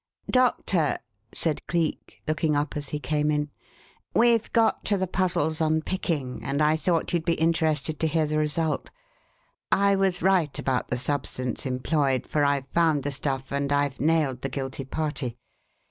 [0.31, 0.97] "Doctor,"
[1.31, 3.51] said Cleek, looking up as he came in,
[4.15, 8.39] "we've got to the puzzle's unpicking, and I thought you'd be interested to hear the
[8.39, 8.89] result.
[9.71, 14.41] I was right about the substance employed, for I've found the stuff and I've nailed
[14.41, 15.37] the guilty party.